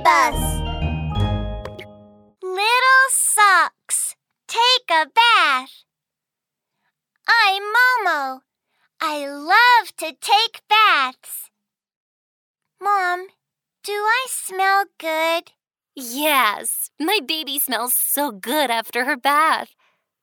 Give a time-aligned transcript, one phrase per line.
[0.00, 0.60] bus.
[2.42, 4.16] Little socks,
[4.46, 5.84] take a bath.
[7.28, 8.40] I'm Momo.
[9.00, 11.50] I love to take baths.
[12.80, 13.28] Mom,
[13.84, 15.52] do I smell good?
[15.94, 19.74] Yes, my baby smells so good after her bath.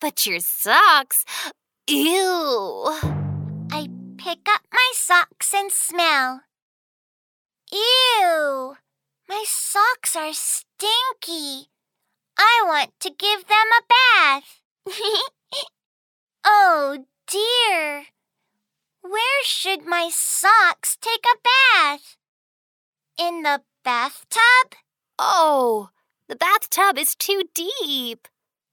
[0.00, 1.24] But your socks,
[1.88, 2.84] ew.
[3.70, 6.40] I pick up my socks and smell.
[7.72, 8.76] Ew!
[9.28, 9.44] My
[9.90, 11.68] socks are stinky.
[12.36, 14.60] I want to give them a bath.
[16.44, 18.04] oh dear.
[19.02, 22.16] Where should my socks take a bath?
[23.18, 24.78] In the bathtub?
[25.18, 25.90] Oh,
[26.28, 28.28] the bathtub is too deep.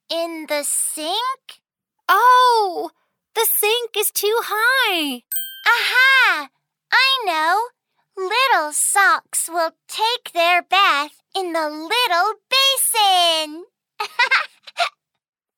[0.10, 1.62] In the sink?
[2.08, 2.92] Oh,
[3.36, 5.24] the sink is too high.
[5.66, 6.50] Aha!
[6.92, 7.77] I know.
[8.18, 13.66] Little socks will take their bath in the little basin.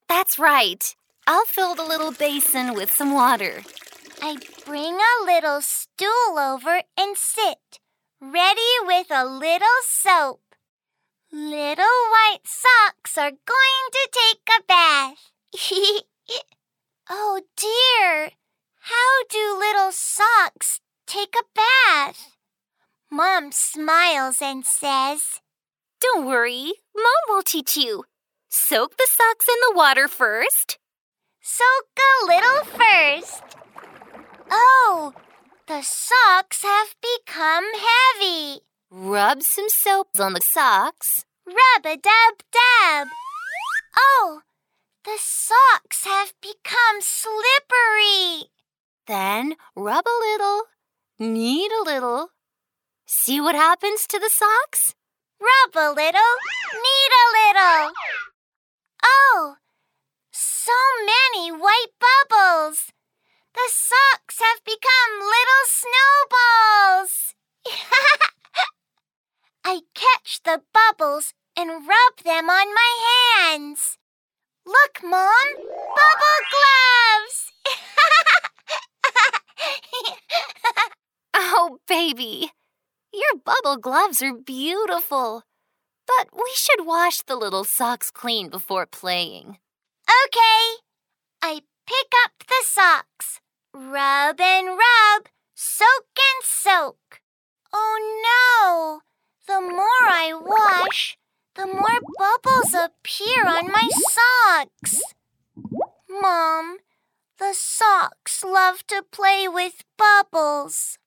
[0.09, 0.94] That's right.
[1.25, 3.64] I'll fill the little basin with some water.
[4.22, 7.80] I bring a little stool over and sit,
[8.19, 10.41] ready with a little soap.
[11.31, 15.31] Little white socks are going to take a bath.
[17.09, 18.31] oh dear,
[18.80, 22.39] how do little socks take a bath?
[23.12, 25.42] Mom smiles and says,
[26.00, 28.06] Don't worry, Mom will teach you.
[28.50, 30.78] Soak the socks in the water first.
[31.42, 33.44] Soak a little first.
[34.52, 35.14] Oh,
[35.68, 38.62] the socks have become heavy.
[38.92, 41.26] Rub some soap on the socks.
[41.48, 43.08] Rub a dub dub.
[43.98, 44.42] Oh,
[45.04, 48.50] the socks have become slippery.
[49.08, 50.64] Then rub a little,
[51.18, 52.30] knead a little.
[53.12, 54.94] See what happens to the socks?
[55.42, 56.36] Rub a little,
[56.74, 57.92] knead a little.
[59.04, 59.56] Oh,
[60.32, 60.74] so
[61.08, 62.94] many white bubbles.
[63.56, 67.34] The socks have become little snowballs.
[69.66, 72.94] I catch the bubbles and rub them on my
[73.40, 73.98] hands.
[74.68, 77.52] Look, Mom, bubble gloves.
[81.34, 82.52] oh, baby,
[83.29, 85.44] your bubble gloves are beautiful.
[86.07, 89.57] But we should wash the little socks clean before playing.
[90.25, 90.81] Okay.
[91.41, 93.39] I pick up the socks,
[93.73, 97.22] rub and rub, soak and soak.
[97.72, 99.01] Oh no!
[99.47, 101.18] The more I wash,
[101.56, 105.01] the more bubbles appear on my socks.
[106.09, 106.78] Mom,
[107.38, 110.97] the socks love to play with bubbles.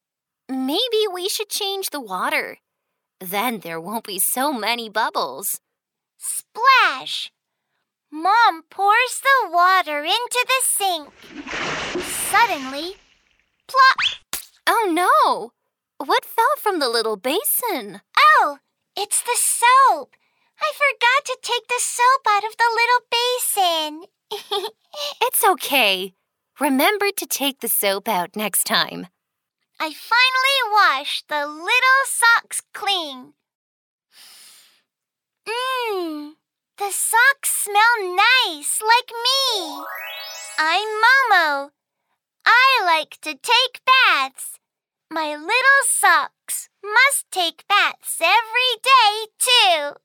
[0.53, 2.59] Maybe we should change the water.
[3.21, 5.63] Then there won't be so many bubbles.
[6.19, 7.33] Splash!
[8.11, 11.09] Mom pours the water into the sink.
[12.05, 12.97] Suddenly,
[13.67, 14.43] plop!
[14.67, 15.53] Oh no!
[15.97, 18.03] What fell from the little basin?
[18.19, 18.59] Oh,
[18.95, 20.11] it's the soap.
[20.61, 24.71] I forgot to take the soap out of the little basin.
[25.23, 26.13] it's okay.
[26.61, 29.07] Remember to take the soap out next time.
[29.85, 33.33] I finally washed the little socks clean.
[35.45, 36.35] Mmm,
[36.79, 39.83] the socks smell nice like me.
[40.57, 41.71] I'm Momo.
[42.47, 44.61] I like to take baths.
[45.11, 50.02] My little socks must take baths every day, too.